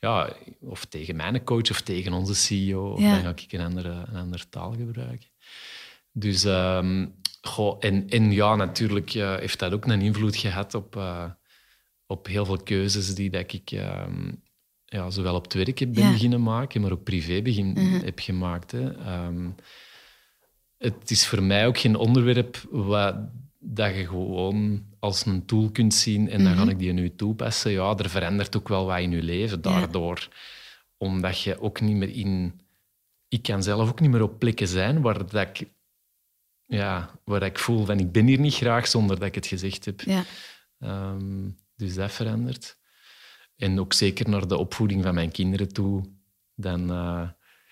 [0.00, 3.00] ja, of tegen mijn coach of tegen onze CEO.
[3.00, 3.10] Ja.
[3.14, 5.28] Dan ga ik een andere, een andere taal gebruiken.
[6.12, 7.06] Dus, ehm,
[7.44, 11.24] goh, en, en ja, natuurlijk eh, heeft dat ook een invloed gehad op, eh,
[12.06, 14.32] op heel veel keuzes die dat ik ehm,
[14.84, 16.10] ja, zowel op het werk heb Ja.
[16.10, 18.70] beginnen maken, maar ook privé begin, heb gemaakt.
[18.70, 18.92] Hè.
[18.98, 19.48] Ehm,
[20.78, 23.16] het is voor mij ook geen onderwerp wat,
[23.58, 27.70] dat je gewoon als een tool kunt zien en dan ga ik die nu toepassen.
[27.70, 30.28] Ja, er verandert ook wel wat in je leven daardoor.
[30.96, 32.60] Omdat je ook niet meer in...
[33.28, 35.68] Ik kan zelf ook niet meer op plekken zijn waar dat ik,
[36.66, 39.84] ja, waar ik voel van ik ben hier niet graag zonder dat ik het gezegd
[39.84, 40.00] heb.
[40.00, 40.24] Ja.
[40.78, 42.76] Ehm, dus dat verandert.
[43.56, 46.02] En ook zeker naar de opvoeding van mijn kinderen toe,
[46.54, 47.28] dan eh,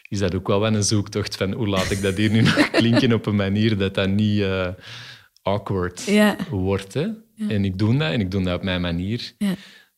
[0.09, 2.71] is dat ook wel wel een zoektocht van hoe laat ik dat hier nu nog
[2.71, 4.69] klinken op een manier dat dat niet eh,
[5.43, 6.37] awkward Ja.
[6.51, 6.95] wordt.
[6.95, 7.09] Hè?
[7.49, 9.33] En ik doe dat en ik doe dat op mijn manier.
[9.39, 9.55] Ja.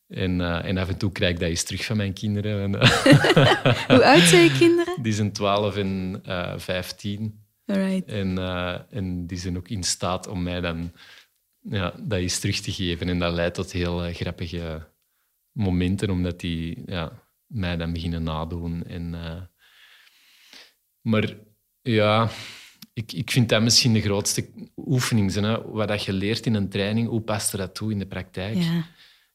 [0.07, 2.61] En, eh, en af en toe krijg ik dat eens terug van mijn kinderen.
[2.61, 2.87] En,
[3.95, 4.97] Hoe oud zijn je kinderen?
[5.03, 7.44] die zijn 12 en eh 15.
[7.65, 8.07] Alright.
[8.07, 10.91] En, eh, en die zijn ook in staat om mij dan
[11.59, 13.09] ja, dat eens terug te geven.
[13.09, 14.87] En dat leidt tot heel eh, grappige
[15.51, 18.83] momenten, omdat die ja, mij dan beginnen nadoen.
[18.83, 19.41] En, eh,
[21.01, 21.37] maar
[21.81, 22.29] ja,
[22.93, 25.33] ik, ik vind dat misschien de grootste oefening.
[25.33, 25.71] Hè?
[25.71, 28.55] Wat dat je leert in een training, hoe past er dat toe in de praktijk?
[28.55, 28.85] Ja.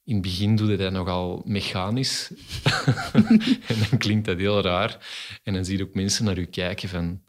[0.04, 2.30] In het begin doe je dat nogal mechanisch.
[3.70, 5.06] en dan klinkt dat heel raar.
[5.42, 7.22] En dan zie je ook mensen naar je kijken van...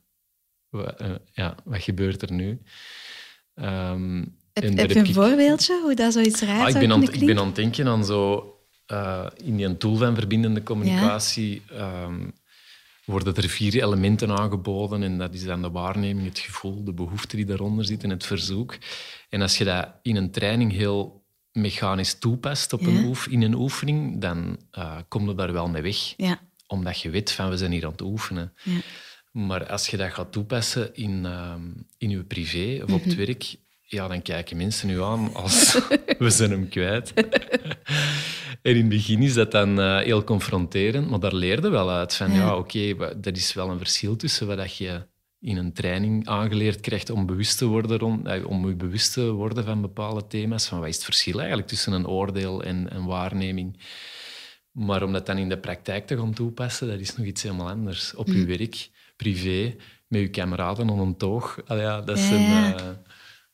[0.71, 2.61] Wat, eh, ja, wat gebeurt er nu?
[3.55, 4.17] Ehm,
[4.53, 7.39] Heb, je een ik- voorbeeldje hoe dat zoiets raar Ah, ik, ben aan, ik ben
[7.39, 8.45] aan het denken aan zo...
[8.85, 12.27] eh, in die tool van verbindende communicatie ehm,
[13.05, 15.03] worden er vier elementen aangeboden.
[15.03, 18.25] En dat is dan de waarneming, het gevoel, de behoefte die daaronder zit en het
[18.25, 18.77] verzoek.
[19.29, 23.53] En als je dat in een training heel mechanisch toepast op een oef, in een
[23.53, 26.13] oefening, dan eh kom je daar wel mee weg.
[26.17, 26.39] Ja.
[26.67, 28.53] Omdat je weet van, we zijn hier aan het oefenen.
[29.31, 31.61] Maar als je dat gaat toepassen in, ehm,
[31.97, 33.25] in je privé of op het Mhm.
[33.25, 35.73] werk, ja, dan kijken mensen nu aan als
[36.19, 37.13] we zijn hem kwijt.
[38.61, 42.15] en in het begin is dat dan eh, heel confronterend, maar daar leerde wel uit
[42.15, 42.37] van, Ja.
[42.37, 45.07] ja, oké, er is wel een verschil tussen wat dat je
[45.39, 49.31] in een training aangeleerd krijgt om bewust te worden, rond, eh, om je bewust te
[49.31, 50.67] worden van bepaalde thema's.
[50.67, 53.79] Van wat is het verschil eigenlijk tussen een oordeel en een waarneming?
[54.71, 57.69] Maar om dat dan in de praktijk te gaan toepassen, dat is nog iets helemaal
[57.69, 58.15] anders.
[58.15, 58.89] Op je werk,
[59.21, 59.75] privé,
[60.07, 61.59] met je kameraden aan een toog.
[61.65, 62.75] Allee, ja, dat, is Ja, een, ja.
[62.75, 62.85] eh,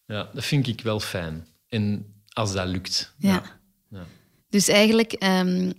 [0.05, 1.47] ja, dat vind ik wel fijn.
[1.69, 3.13] En als dat lukt.
[3.17, 3.43] Ja.
[3.89, 4.05] ja.
[4.49, 5.71] Dus eigenlijk ehm,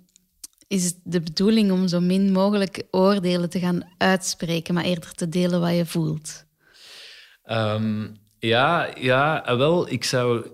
[0.67, 5.29] is het de bedoeling om zo min mogelijk oordelen te gaan uitspreken, maar eerder te
[5.29, 6.45] delen wat je voelt.
[7.43, 10.47] Ehm, ja, ja, eh, wel, ik zou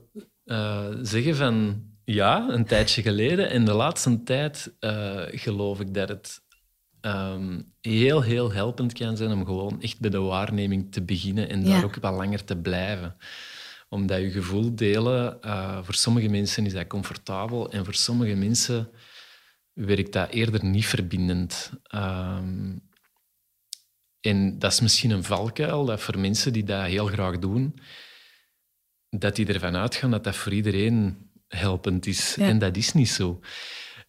[0.44, 3.50] eh, zeggen van ja, een tijdje geleden.
[3.50, 4.72] En de laatste tijd
[5.30, 6.43] geloof ik dat het
[7.04, 11.64] ehm, heel, heel helpend kan zijn om gewoon echt bij de waarneming te beginnen en
[11.64, 13.16] daar ook wat langer te blijven.
[13.88, 18.90] Omdat je gevoel delen, eh, voor sommige mensen is dat comfortabel en voor sommige mensen
[19.72, 21.72] werkt dat eerder niet verbindend.
[21.82, 22.76] Ehm,
[24.20, 27.78] en dat is misschien een valkuil, dat voor mensen die dat heel graag doen,
[29.08, 32.34] dat die ervan uitgaan dat dat voor iedereen helpend is.
[32.34, 32.46] Ja.
[32.46, 33.40] En dat is niet zo.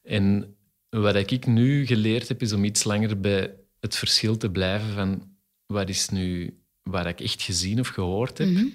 [0.03, 0.55] En
[1.01, 5.36] wat ik nu geleerd heb, is om iets langer bij het verschil te blijven van
[5.65, 8.47] wat is nu waar ik echt gezien of gehoord heb.
[8.47, 8.65] Mhm.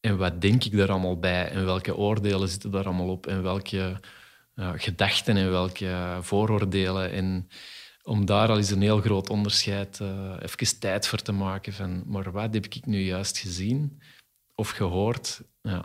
[0.00, 1.48] En wat denk ik daar allemaal bij?
[1.50, 3.26] En welke oordelen zitten daar allemaal op?
[3.26, 4.00] En welke
[4.54, 7.12] ja, gedachten en welke vooroordelen?
[7.12, 7.48] En
[8.02, 12.02] om daar al eens een heel groot onderscheid, eh even tijd voor te maken van,
[12.06, 14.00] maar wat heb ik nu juist gezien
[14.54, 15.42] of gehoord?
[15.62, 15.84] Ja.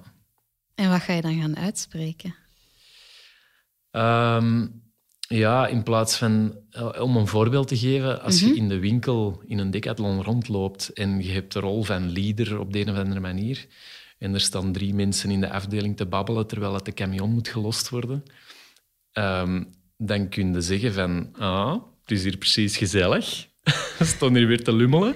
[0.75, 2.35] En wat ga je dan gaan uitspreken?
[3.91, 4.67] Ehm,
[5.27, 9.41] ja, in plaats van, eh, om een voorbeeld te geven, als je in de winkel
[9.45, 12.97] in een decathlon rondloopt en je hebt de rol van leader op de een of
[12.97, 13.67] andere manier,
[14.17, 17.47] en er staan drie mensen in de afdeling te babbelen terwijl het de camion moet
[17.47, 18.23] gelost worden,
[19.11, 19.63] ehm,
[19.97, 23.47] dan kun je zeggen van, ah, het is hier precies gezellig.
[23.99, 25.15] Staan hier weer te lummelen.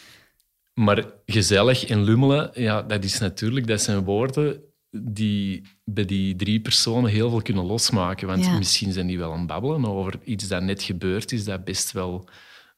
[0.86, 6.60] maar gezellig en lummelen, ja, dat is natuurlijk, dat zijn woorden die bij die drie
[6.60, 8.26] personen heel veel kunnen losmaken.
[8.26, 11.64] Want misschien zijn die wel aan het babbelen over iets dat net gebeurd is, dat
[11.64, 12.28] best wel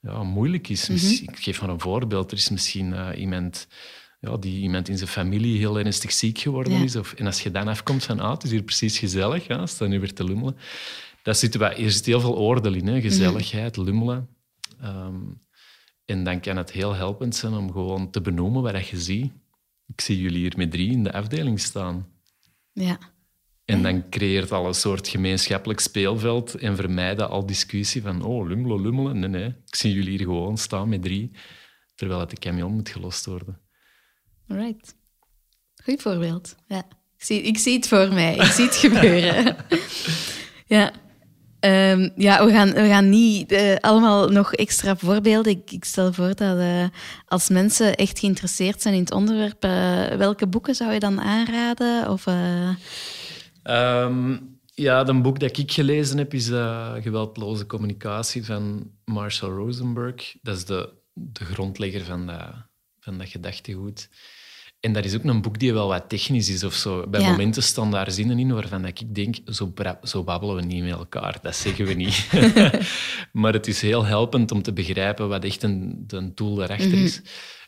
[0.00, 0.88] ja, moeilijk is.
[0.88, 1.30] Mhm.
[1.30, 2.30] Ik geef maar een voorbeeld.
[2.30, 3.66] Er is misschien uh, iemand
[4.20, 6.96] ja, die iemand in zijn familie heel ernstig ziek geworden is.
[6.96, 9.88] Of, en als je dan afkomt van, ah, het is hier precies gezellig, ja, staan
[9.88, 10.56] nu weer te lummelen.
[11.22, 13.00] Dat zit, er zit heel veel oordeel in, hè?
[13.00, 14.28] gezelligheid, lummelen.
[14.80, 15.16] Ehm,
[16.04, 19.32] en dan kan het heel helpend zijn om gewoon te benoemen wat je ziet.
[19.92, 22.08] Ik zie jullie hier met drie in de afdeling staan.
[22.72, 22.98] Ja.
[23.64, 28.80] En dan creëert al een soort gemeenschappelijk speelveld en vermijden al discussie van oh, lummelen,
[28.80, 29.18] lummelen.
[29.18, 29.46] Nee, nee.
[29.46, 31.30] Ik zie jullie hier gewoon staan met drie,
[31.94, 33.60] terwijl het de camion moet gelost worden.
[34.46, 34.96] Right.
[35.84, 36.56] Goed voorbeeld.
[36.66, 36.84] Ja.
[37.16, 38.36] Ik, zie, ik zie het voor mij.
[38.36, 39.56] Ik zie het gebeuren.
[40.76, 40.92] ja.
[41.60, 45.52] Ehm, ja, we gaan, we gaan niet uh, allemaal nog extra voorbeelden.
[45.52, 46.84] Ik, ik stel voor dat uh,
[47.26, 52.08] als mensen echt geïnteresseerd zijn in het onderwerp, uh, welke boeken zou je dan aanraden?
[52.08, 52.76] Of, um,
[54.74, 56.46] ja, een boek dat ik gelezen heb is
[57.02, 60.34] Geweldloze Communicatie van Marshall Rosenberg.
[60.42, 62.30] Dat is de, de grondlegger van
[63.00, 64.08] van dat gedachtegoed.
[64.80, 67.06] En dat is ook een boek die wel wat technisch is of zo.
[67.08, 70.92] Bij momenten staan daar zinnen in waarvan ik denk, zo, zo babbelen we niet met
[70.92, 71.38] elkaar.
[71.42, 72.28] Dat zeggen we niet.
[73.32, 77.02] maar het is heel helpend om te begrijpen wat echt een, een tool daarachter mhm.
[77.02, 77.22] is.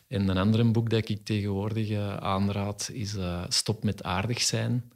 [0.07, 4.91] En een ander boek dat ik tegenwoordig uh, aanraad is uh, Stop met aardig zijn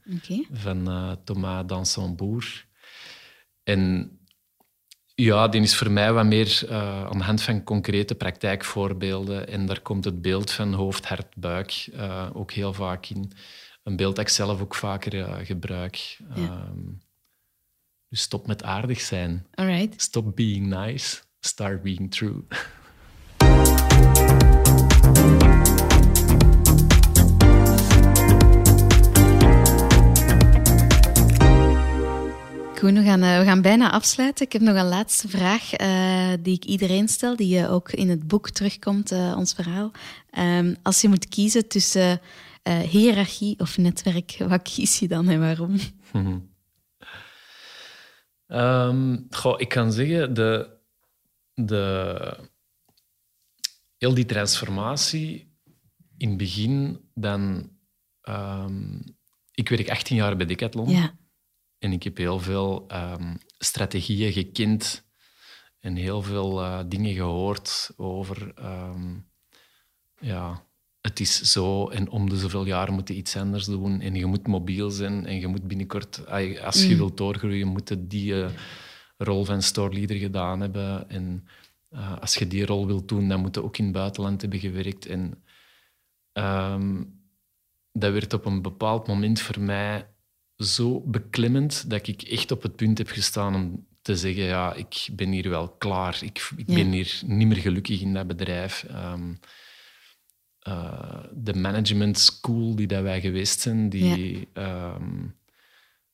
[0.51, 2.65] van uh, Thomas Danson-Boer.
[3.63, 4.11] En
[5.21, 9.47] ja, die is voor mij wat meer uh, aan de hand van concrete praktijkvoorbeelden.
[9.47, 13.31] En daar komt het beeld van hoofd, hart, buik uh, ook heel vaak in.
[13.83, 16.17] Een beeld dat ik zelf ook vaker uh, gebruik.
[16.35, 16.67] Ja.
[16.69, 17.01] Um,
[18.09, 19.45] dus stop met aardig zijn.
[19.53, 20.01] Alright.
[20.01, 21.21] Stop being nice.
[21.39, 22.43] Start being true.
[32.93, 34.45] We gaan, eh, we gaan bijna afsluiten.
[34.45, 38.09] Ik heb nog een laatste vraag uh, die ik iedereen stel, die uh, ook in
[38.09, 39.91] het boek terugkomt, ons verhaal.
[40.37, 42.21] Um, als je moet kiezen tussen
[42.89, 45.79] hiërarchie of netwerk, wat kies je dan en waarom?
[48.47, 50.77] um, goh, ik kan zeggen, de,
[51.53, 52.37] de,
[53.97, 55.55] heel die transformatie
[56.17, 57.69] in het begin, dan...
[58.29, 59.01] Um,
[59.57, 60.89] ik werk 18 jaar bij Decathlon.
[60.89, 61.13] Ja.
[61.79, 65.05] En ik heb heel veel um, strategieën gekend
[65.79, 68.53] en heel veel uh, dingen gehoord over...
[68.59, 69.25] Um,
[70.19, 70.65] ja,
[71.01, 74.25] het is zo en om de zoveel jaar moet je iets anders doen en je
[74.25, 76.27] moet mobiel zijn en je moet binnenkort,
[76.61, 76.97] als je mm.
[76.97, 78.49] wilt doorgroeien, moet je die uh,
[79.17, 81.09] rol van store leader gedaan hebben.
[81.09, 81.47] En
[81.89, 84.59] uh, als je die rol wilt doen, dan moet je ook in het buitenland hebben
[84.59, 85.05] gewerkt.
[85.05, 85.43] En
[86.33, 87.21] um,
[87.91, 90.09] dat werd op een bepaald moment voor mij
[90.57, 95.07] zo beklimmend dat ik echt op het punt heb gestaan om te zeggen, ja, ik
[95.11, 96.19] ben hier wel klaar.
[96.21, 98.83] Ik, ik ben hier niet meer gelukkig in dat bedrijf.
[98.83, 99.33] Ehm,
[100.59, 105.25] eh, de management school die dat wij geweest zijn, die, ehm,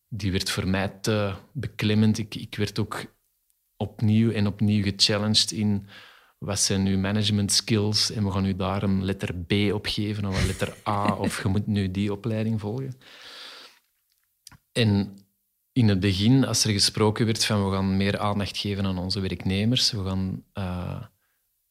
[0.08, 2.18] die werd voor mij te beklimmend.
[2.18, 3.06] Ik, ik werd ook
[3.78, 5.88] opnieuw en opnieuw gechallenged in
[6.38, 10.26] wat zijn nu management skills en we gaan nu daar een letter B op geven
[10.26, 12.94] of een letter A of je moet nu die opleiding volgen.
[14.74, 15.18] En
[15.74, 19.20] in het begin, als er gesproken werd van we gaan meer aandacht geven aan onze
[19.20, 21.04] werknemers, we gaan uh,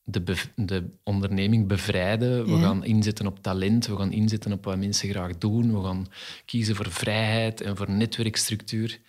[0.02, 5.08] de, de, onderneming bevrijden, we gaan inzetten op talent, we gaan inzetten op wat mensen
[5.08, 6.06] graag doen, we gaan
[6.44, 9.00] kiezen voor vrijheid en voor netwerkstructuur.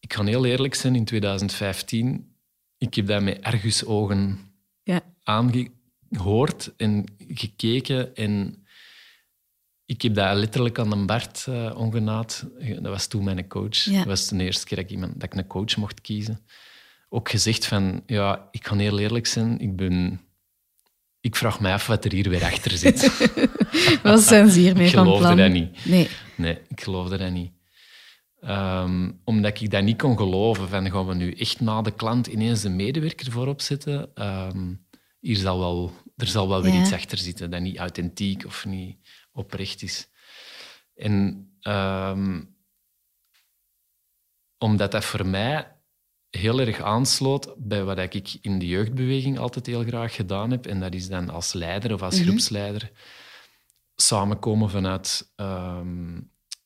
[0.00, 2.34] Ik ga heel eerlijk zijn, in 2015,
[2.78, 4.38] ik heb dat met argusogen
[4.82, 5.00] ja.
[5.22, 8.65] aangehoord en gekeken en
[9.86, 12.46] ik heb dat letterlijk aan een Bart uh, ongenaat.
[12.58, 13.82] Dat was toen mijn coach.
[13.84, 16.40] Dat was de eerste keer dat ik, iemand, dat ik een coach mocht kiezen.
[17.08, 20.20] Ook gezegd van, ja, ik ga heel eerlijk zijn, ik ben...
[21.20, 23.28] Ik vraag me af wat er hier weer achter zit.
[24.02, 25.14] wat zijn ze hiermee van plan?
[25.14, 25.84] Ik geloofde dat niet.
[25.84, 26.08] Nee.
[26.36, 27.52] Nee, ik geloofde dat niet.
[28.44, 30.68] Um, omdat ik dat niet kon geloven.
[30.68, 34.10] Van, gaan we nu echt na de klant ineens een medewerker voorop zetten?
[34.14, 34.86] Um,
[35.20, 38.96] hier zal wel, er zal wel weer iets achter zitten dat niet authentiek of niet
[39.36, 40.08] oprecht is.
[40.94, 42.56] En um,
[44.58, 45.74] omdat dat voor mij
[46.30, 50.66] heel erg aansloot bij wat ik in de jeugdbeweging altijd heel graag gedaan heb.
[50.66, 52.24] En dat is dan als leider of als Mhm.
[52.26, 52.90] groepsleider
[53.96, 56.20] samenkomen vanuit, ehm,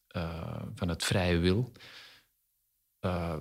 [0.06, 1.72] eh, vanuit vrije wil.
[2.98, 3.36] Eh,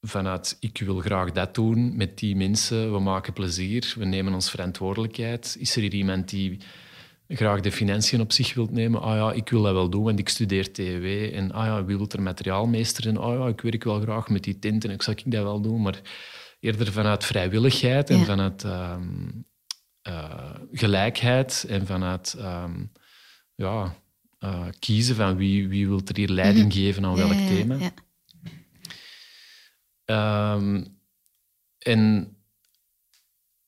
[0.00, 4.50] vanuit ik wil graag dat doen met die mensen, we maken plezier, we nemen ons
[4.50, 5.56] verantwoordelijkheid.
[5.58, 6.60] Is er hier iemand die
[7.36, 9.00] graag de financiën op zich wilt nemen?
[9.02, 11.04] Ah ja, ik wil dat wel doen, want ik studeer TW.
[11.34, 13.16] En ah ja, wie wil er materiaalmeester zijn?
[13.16, 15.82] Ah ja, ik werk wel graag met die tinten, ik zou ik dat wel doen.
[15.82, 16.00] Maar
[16.60, 18.24] eerder vanuit vrijwilligheid en Ja.
[18.24, 19.02] vanuit ehm,
[20.02, 22.84] eh, gelijkheid en vanuit ehm,
[23.54, 23.94] ja,
[24.38, 27.40] eh, kiezen van wie, wie wil er hier leiding geven aan welk Mhm.
[27.40, 27.76] Ja, thema.
[27.76, 27.92] ja.
[30.04, 30.84] Ehm,
[31.78, 32.33] en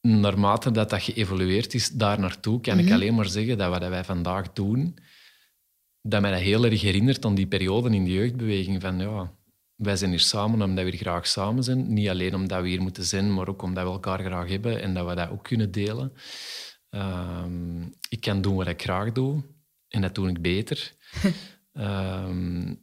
[0.07, 2.87] naarmate dat, dat geëvolueerd is, daar naartoe kan Mhm.
[2.87, 4.97] ik alleen maar zeggen dat wat wij vandaag doen,
[6.03, 9.33] dat mij dat heel erg herinnert aan die periode in de jeugdbeweging van ja,
[9.75, 11.93] wij zijn hier samen omdat we hier graag samen zijn.
[11.93, 14.95] Niet alleen omdat we hier moeten zijn, maar ook omdat we elkaar graag hebben en
[14.95, 16.13] dat we dat ook kunnen delen.
[16.91, 19.43] Ehm, ik kan doen wat ik graag doe
[19.89, 20.93] en dat doe ik beter.
[21.73, 22.75] Ehm,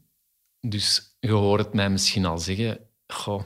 [0.59, 3.43] dus je hoort het mij misschien al zeggen, goh,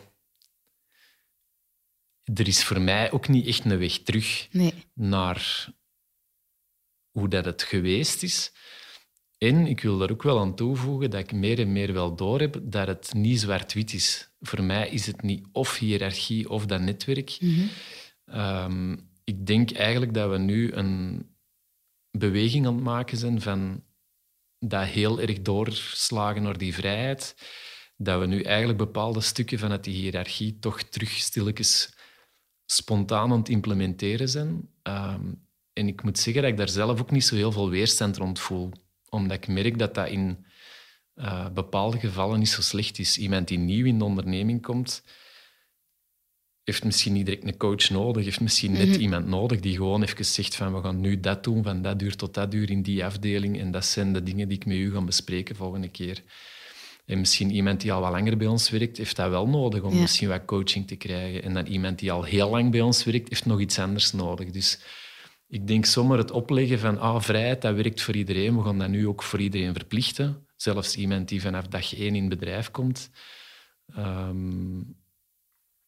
[2.33, 4.73] er is voor mij ook niet echt een weg terug Nee.
[4.93, 5.69] naar
[7.11, 8.51] hoe dat het geweest is.
[9.37, 12.59] En ik wil daar ook wel aan toevoegen dat ik meer en meer wel doorheb
[12.61, 14.29] dat het niet zwart-wit is.
[14.39, 17.37] Voor mij is het niet of hiërarchie of dat netwerk.
[17.39, 17.67] Mhm.
[18.25, 21.25] Ehm, ik denk eigenlijk dat we nu een
[22.11, 23.83] beweging aan het maken zijn van
[24.59, 27.35] dat heel erg doorslagen naar die vrijheid.
[27.97, 31.96] Dat we nu eigenlijk bepaalde stukken vanuit die hiërarchie toch terug stilletjes
[32.71, 34.69] spontaan aan het implementeren zijn.
[34.81, 35.25] Ehm,
[35.73, 38.39] en ik moet zeggen dat ik daar zelf ook niet zo heel veel weerstand rond
[38.39, 38.71] voel.
[39.09, 40.45] Omdat ik merk dat dat in
[41.13, 43.17] eh, bepaalde gevallen niet zo slecht is.
[43.17, 45.03] Iemand die nieuw in de onderneming komt,
[46.63, 48.99] heeft misschien niet direct een coach nodig, heeft misschien net Mhm.
[48.99, 52.15] iemand nodig die gewoon even zegt van we gaan nu dat doen, van dat uur
[52.15, 54.91] tot dat uur in die afdeling en dat zijn de dingen die ik met u
[54.91, 56.23] ga bespreken volgende keer.
[57.07, 59.93] En misschien iemand die al wat langer bij ons werkt, heeft dat wel nodig om
[59.93, 59.99] Ja.
[59.99, 61.43] misschien wat coaching te krijgen.
[61.43, 64.49] En dan iemand die al heel lang bij ons werkt, heeft nog iets anders nodig.
[64.51, 64.79] Dus
[65.47, 68.57] ik denk zomaar het opleggen van ah, vrijheid, dat werkt voor iedereen.
[68.57, 70.45] We gaan dat nu ook voor iedereen verplichten.
[70.55, 73.09] Zelfs iemand die vanaf dag één in het bedrijf komt.
[73.95, 74.81] Ehm,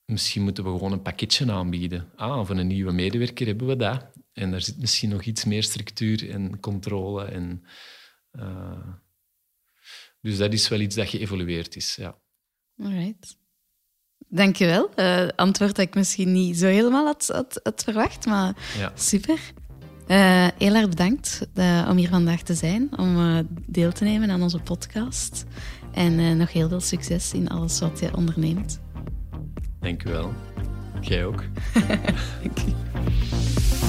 [0.06, 2.10] misschien moeten we gewoon een pakketje aanbieden.
[2.16, 4.06] Ah, voor een nieuwe medewerker hebben we dat.
[4.34, 7.24] En daar zit misschien nog iets meer structuur en controle.
[7.26, 7.64] En,
[8.32, 8.88] eh,
[10.22, 12.18] dus dat is wel iets dat geëvolueerd is, ja.
[12.84, 13.38] Alright.
[14.28, 14.90] Dankjewel.
[14.96, 18.92] Eh antwoord dat ik misschien niet zo helemaal had, had, had verwacht, maar ja.
[18.96, 19.40] super.
[20.08, 24.30] Eh, heel erg bedankt eh, om hier vandaag te zijn, om eh, deel te nemen
[24.30, 25.46] aan onze podcast.
[25.94, 28.80] En eh, nog heel veel succes in alles wat je onderneemt.
[29.80, 30.34] Dank u wel.
[31.02, 31.44] Jij ook.
[31.74, 33.88] Dank je.